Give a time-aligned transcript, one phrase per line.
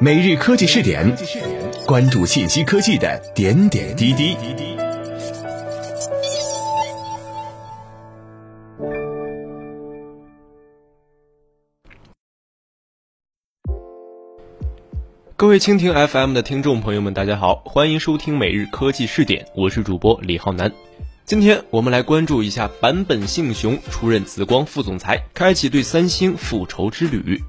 [0.00, 1.12] 每日科技试点，
[1.84, 4.36] 关注信息科技的点点滴滴。
[15.34, 20.72] 各位蜻蜓 FM 的听众朋友们，大家好，欢迎收听每日科技试点，我是主播李浩南。
[21.24, 27.42] 今天我们来关注一下坂本幸雄出任紫光副总裁，开启对三星复仇之旅。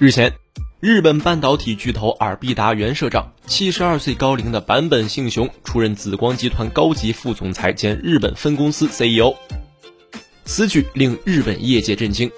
[0.00, 0.32] 日前，
[0.80, 9.34] 日本半导体巨头尔必达原社长、七十二岁高龄的坂本幸雄出任紫光集团高级副总裁兼日本分公司 CEO，
[10.46, 12.32] 此举令日本业界震惊。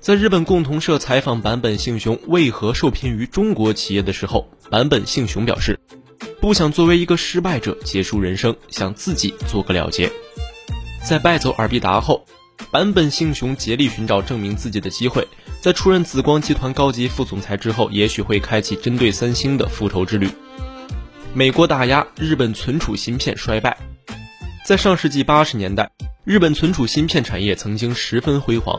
[0.00, 5.78] 在日本共同社采访坂本幸雄为何受聘于中国企业的时候，坂本幸雄表示。
[6.40, 10.10] 不想作为一个失败者结束人生，想自己做个了结。
[11.04, 12.26] 在败走尔必达后，
[12.72, 15.24] 坂本幸雄竭力寻找证明自己的机会。
[15.64, 20.28] 在出任紫光集团高级副总裁之后，也许会开启针对三星的复仇之旅。
[21.32, 23.78] 美国打压日本存储芯片衰败。
[24.66, 25.90] 在上世纪八十年代，
[26.22, 28.78] 日本存储芯片产业曾经十分辉煌。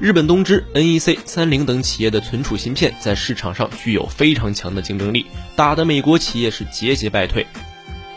[0.00, 7.46] 日本东芝、NEC、三菱等企业的存储芯片在市场上具有非常强的竞争力，打得美国企业是节节败退。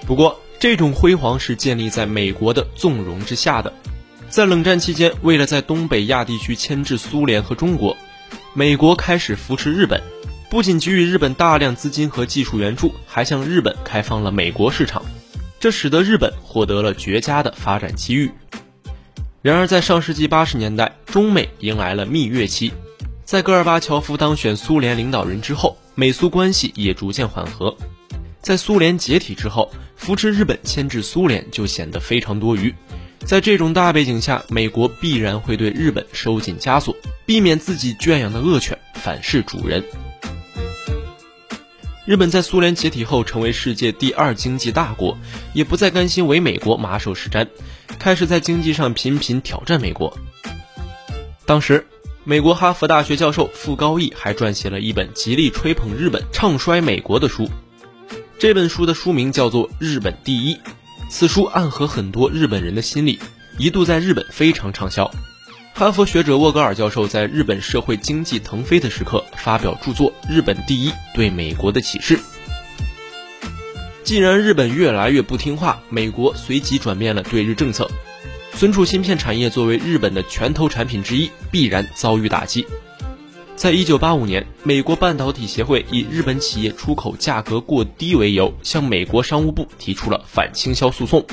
[0.08, 3.72] 不过，这种辉煌是建立在美国的纵容之下的。
[4.28, 7.96] 在冷战期间，为了在东北亚地区牵制苏联和中国，
[8.58, 10.02] 美国开始扶持日本，
[10.50, 15.06] 不仅给予日本大量资金和技术援助，还向日本开放了美国市场，
[15.60, 18.32] 这使得日本获得了绝佳的发展机遇。
[19.44, 22.74] 然而，在上世纪八十年代，中美迎来了蜜月期。
[23.24, 27.78] 在戈尔巴乔夫当选苏联领导人之后，美苏关系也逐渐缓和。
[28.42, 32.74] 在苏联解体之后，扶持日本牵制苏联就显得非常多余。
[33.26, 39.84] 在这种大背景下，美国必然会对日本收紧枷锁，避免自己圈养的恶犬反噬主人。
[42.06, 45.18] 日本在苏联解体后成为世界第二经济大国，
[45.54, 47.46] 也不再甘心为美国马首是瞻。
[48.00, 50.18] 开始在经济上频频挑战美国。
[51.46, 51.86] 当时，
[52.24, 57.50] 美国哈佛大学教授傅高义还撰写了一本极力吹捧日本、唱衰美国的书。
[58.40, 60.56] 这本书的书名叫做《日本第一》，
[61.10, 63.20] 此书暗合很多日本人的心理，
[63.58, 65.10] 一度在日本非常畅销。
[65.74, 72.18] 哈佛学者沃格尔教授在日本社会经济腾飞的时刻发表著作《日本第一：对美国的启示》。
[74.04, 77.90] 既然日本越来越不听话，美国随即转变了对日政策。
[78.54, 82.66] 存储芯片产业作为日本的拳头产品之一，必然遭遇打击。
[83.58, 91.26] 在一九八五年，美国半导体协会以日本企业出口价格过低为由，向美国商务部提出了反倾销诉讼。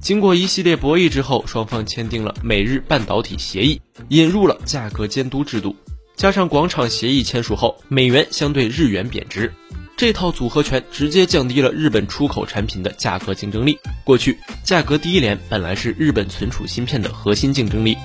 [0.00, 3.78] 经过一系列博弈之后，双方签订了美日半导体协议，
[4.08, 5.76] 引入了价格监督制度。
[6.16, 9.52] 加上广场协议签署后，美元相对日元贬值。
[9.98, 13.78] 这套组合拳直接降低了日本出口产品的价格竞争力。
[14.02, 17.98] 过去，价格低廉本来是日本存储芯片的核心竞争力，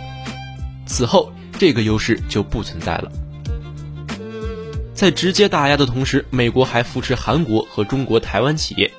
[0.86, 3.10] 此后这个优势就不存在了。
[5.00, 8.92] 在直接打压的同时，美国还扶持韩国和中国台湾企业。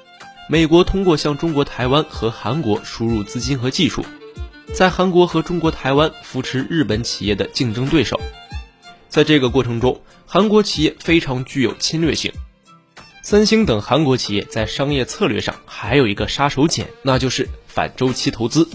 [0.49, 4.03] 美国通过向中国台湾和韩国输入资金和技术，
[4.73, 8.19] 在韩国和中国台湾扶持日本企业的竞争对手。
[9.11, 12.33] 在这个过程中，韩国企业非常具有侵略性。
[13.23, 18.67] 三星等韩国企业在商业策略上还有一个杀手锏，那就是反周期投资。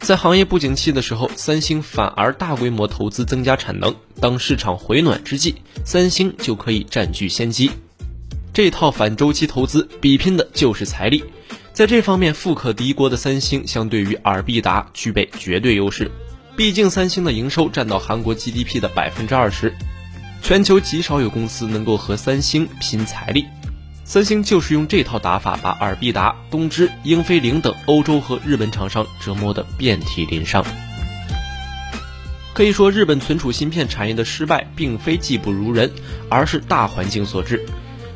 [0.00, 7.70] 在行业不景气的时候，三星反而大规模投资增加产能；当市场回暖之际，三星就可以占据先机。
[8.54, 11.22] 这套反周期投资比拼的就是财力，
[11.72, 16.10] 在这方面富可敌国的三星，相对于尔必达具备绝对优势。
[16.56, 19.72] 毕竟三星的营收占到韩国 GDP 的百分之二十。
[20.42, 23.44] 全球极少有公司能够和三星拼财力，
[24.08, 30.64] 三星就是用这套打法把尔必达、东芝、英飞凌等欧洲和日本厂商折磨得遍体鳞伤。
[32.54, 35.92] 可以说，日本存储芯片产业的失败并非技不如人，
[36.30, 37.62] 而是大环境所致。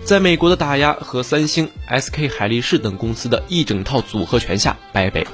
[0.03, 5.27] 在美国的打压和三星、SK 海力士等公司的一整套组合拳下败北。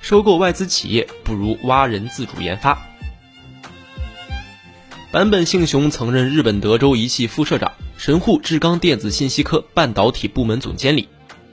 [0.00, 2.88] 收购外资企业不如挖人自主研发。
[5.12, 11.06] 坂本幸雄曾任日本德州仪器副社长、神户制钢电子信息科半导体部门总监理、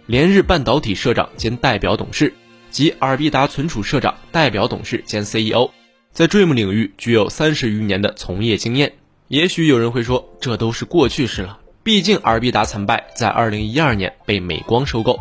[0.05, 2.33] 连日半导体社长兼代表董事
[2.71, 5.71] 及尔必达存储社长、代表董事兼 CEO，
[6.13, 8.93] 在 Dream 领域具有三十余年的从业经验。
[9.27, 15.19] 也许有人会说，这都是过去式了，毕竟尔必达惨败，在二零一二年被美光收购。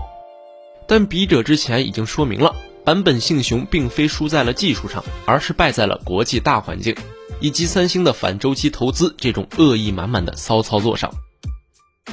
[0.87, 6.94] 但笔者之前已经说明了，坂本幸雄并非输在了技术上，而是败在了国际大环境。
[7.40, 11.12] 以及三星的反周期投资这种恶意满满的骚操作上。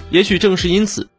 [0.09, 1.09] 也许正是因此，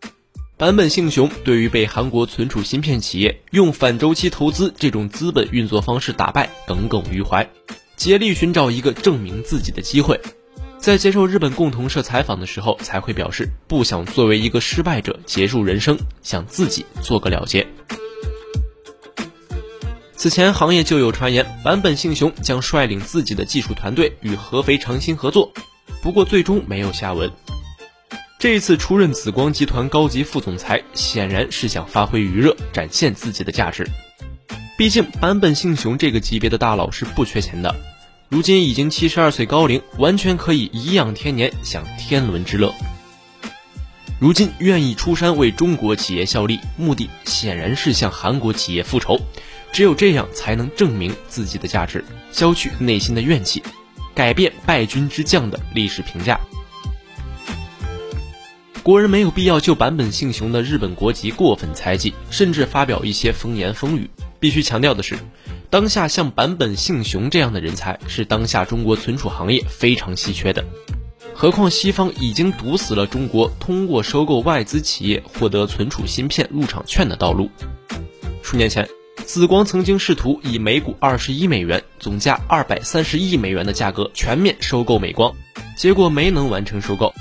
[0.58, 7.48] 坂本幸雄对于被韩国存储芯片企业用反周期投资这种资本运作方式打败耿耿于怀，
[7.96, 10.20] 竭力寻找一个证明自己的机会。
[10.78, 17.66] 在接受日本共同社采访的时候，才会表示不想作为一个失败者结束人生，想自己做个了结。
[20.16, 25.52] 此前行业就有传言，坂本幸雄将率领自己的技术团队与合肥长兴合作，
[26.00, 27.30] 不过最终没有下文。
[28.38, 33.86] 这一次出任紫光集团高级副总裁，显然是想发挥余热，展现自己的价值。
[34.78, 37.74] 毕竟坂本幸雄这个级别的大佬是不缺钱的。
[38.30, 42.74] 如今已经七十二岁高龄，完全可以颐养天年，享天伦之乐。
[44.18, 49.20] 如今愿意出山为中国企业效力，目的显然是向韩国企业复仇。
[49.76, 52.02] 只有这样，才能证明自己的价值，
[52.32, 53.62] 消去内心的怨气，
[54.14, 56.40] 改变败军之将的历史评价。
[58.82, 64.08] 国人没有必要就坂本幸雄的日本国籍过分猜忌，甚至发表一些风言风语。
[64.40, 65.14] 必须强调的是。
[65.68, 70.64] 当下像坂本幸雄这样的人才是当下中国存储行业非常稀缺的，
[71.34, 77.50] 何况西方已经堵死了中国通过收购外资企业获得存储芯片入场券的道路。
[78.42, 78.88] 数年前，
[79.26, 85.34] 紫光曾经试图以每股二十一美元、总价二百三十亿美元的价格全面收购美光，
[85.76, 87.12] 结果没能完成收购。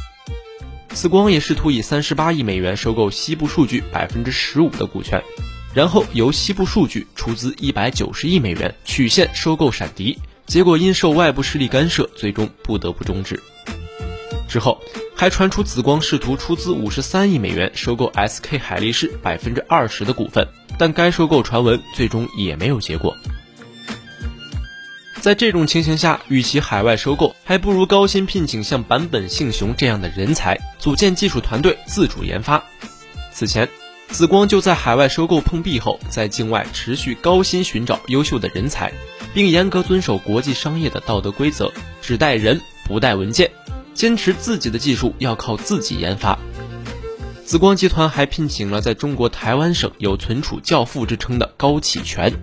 [0.89, 5.21] 紫光也试图以三十八亿美元收购西部数据百分之十五的股权。
[5.73, 13.41] 然后由西部数据出资一百九十亿美元曲线收购闪迪，结果因受外部势力干涉，最终不得不终止。
[14.47, 14.79] 之后
[15.15, 20.47] 还传出紫光试图出资五十三亿美元收购 SK 海力士百分之二十的股份，
[20.77, 23.15] 但该收购传闻最终也没有结果。
[25.21, 32.63] 在这种情形下，与其海外收购，还不如高薪聘请像坂本幸雄这样的人才，组建技术团队自主研发。
[33.31, 33.67] 此前。
[34.07, 38.93] 紫光就在海外收购碰壁后，在境外持续高薪寻找优秀的人才，
[39.33, 41.73] 并严格遵守国际商业的道德规则，
[42.03, 43.49] 只带人不带文件，
[43.95, 46.37] 坚持自己的技术要靠自己研发。
[47.45, 52.33] 紫光集团还聘请了在中国台湾省有存储教父之称的高启全。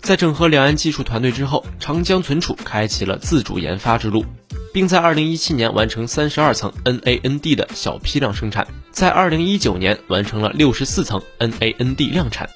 [0.00, 4.24] 在整合两岸技术团队之后，长江存储开启了自主研发之路。
[4.72, 12.48] 并在二零一七年完成三十二层 NAND 的小批量生产，在二零一九年完成了六十四层 NAND 量产。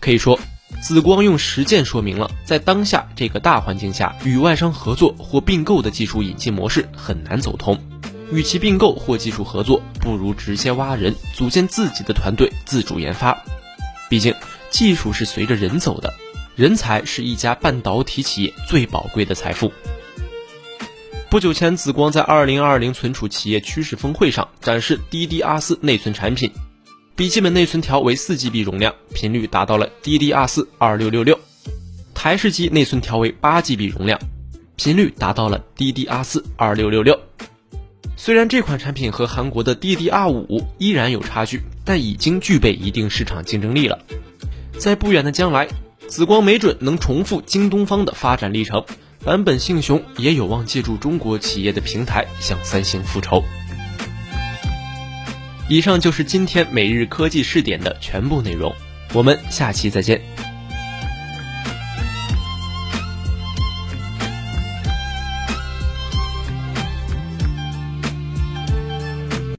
[0.00, 0.38] 可以说，
[0.80, 7.78] 紫光用实践说明了，在当下这个大环境下，与外商合作或并购的技术引进模式很难走通。
[8.34, 13.40] 与其并购或技术合作，不如直接挖人，组建自己的团队，自主研发。
[14.08, 14.34] 毕竟，
[14.70, 16.12] 技术是随着人走的，
[16.56, 19.72] 人才是一家半导体企业最宝贵的财富。
[21.30, 26.50] 不久前，紫光在二零二零存储企业趋势峰会上展示 DDR4 内存产品，
[27.14, 31.36] 笔记本内存条为四 GB 容量，频率达到了 DDR4 二六六六；
[32.12, 34.18] 台式机内存条为八 GB 容量，
[34.74, 37.16] 频率达到了 DDR4 二六六六。
[38.16, 43.98] 虽然这款产品和韩国的 DDR5 依然有差距，但已经具备一定市场竞争力了。
[44.78, 45.68] 在不远的将来，
[46.08, 48.84] 紫光没准能重复京东方的发展历程。
[49.24, 53.42] 坂本幸雄也有望借助中国企业的平台向三星复仇。
[55.68, 58.74] 以上就是今天每日科技试点的全部内容，
[59.14, 60.20] 我们下期再见。